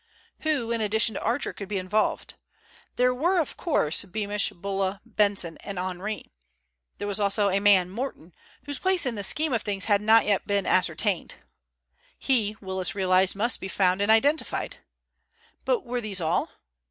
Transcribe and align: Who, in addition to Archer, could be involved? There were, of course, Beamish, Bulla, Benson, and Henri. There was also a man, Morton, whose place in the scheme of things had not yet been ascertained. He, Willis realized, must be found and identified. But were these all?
Who, 0.39 0.71
in 0.71 0.81
addition 0.81 1.13
to 1.13 1.21
Archer, 1.21 1.53
could 1.53 1.67
be 1.67 1.77
involved? 1.77 2.33
There 2.95 3.13
were, 3.13 3.37
of 3.37 3.55
course, 3.55 4.03
Beamish, 4.03 4.49
Bulla, 4.49 4.99
Benson, 5.05 5.57
and 5.59 5.77
Henri. 5.77 6.25
There 6.97 7.07
was 7.07 7.19
also 7.19 7.51
a 7.51 7.59
man, 7.59 7.87
Morton, 7.91 8.33
whose 8.65 8.79
place 8.79 9.05
in 9.05 9.13
the 9.13 9.21
scheme 9.21 9.53
of 9.53 9.61
things 9.61 9.85
had 9.85 10.01
not 10.01 10.25
yet 10.25 10.47
been 10.47 10.65
ascertained. 10.65 11.35
He, 12.17 12.57
Willis 12.61 12.95
realized, 12.95 13.35
must 13.35 13.61
be 13.61 13.67
found 13.67 14.01
and 14.01 14.09
identified. 14.11 14.77
But 15.65 15.85
were 15.85 16.01
these 16.01 16.19
all? 16.19 16.49